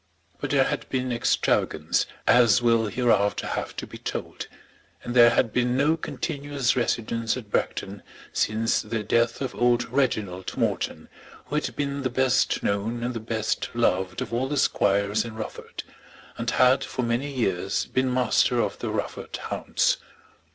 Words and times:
But 0.39 0.49
there 0.49 0.63
had 0.63 0.89
been 0.89 1.11
extravagance, 1.11 2.07
as 2.25 2.59
will 2.59 2.87
hereafter 2.87 3.45
have 3.45 3.75
to 3.75 3.85
be 3.85 3.99
told, 3.99 4.47
and 5.03 5.15
there 5.15 5.29
had 5.29 5.53
been 5.53 5.77
no 5.77 5.95
continuous 5.95 6.75
residence 6.75 7.37
at 7.37 7.51
Bragton 7.51 8.01
since 8.33 8.81
the 8.81 9.03
death 9.03 9.41
of 9.41 9.53
old 9.53 9.83
Reginald 9.91 10.57
Morton, 10.57 11.07
who 11.45 11.53
had 11.55 11.75
been 11.75 12.01
the 12.01 12.09
best 12.09 12.63
known 12.63 13.03
and 13.03 13.13
the 13.13 13.19
best 13.19 13.69
loved 13.75 14.21
of 14.23 14.33
all 14.33 14.47
the 14.47 14.57
squires 14.57 15.23
in 15.23 15.35
Rufford, 15.35 15.83
and 16.35 16.49
had 16.49 16.83
for 16.83 17.03
many 17.03 17.31
years 17.31 17.85
been 17.85 18.11
master 18.11 18.59
of 18.59 18.79
the 18.79 18.89
Rufford 18.89 19.37
hounds. 19.51 19.97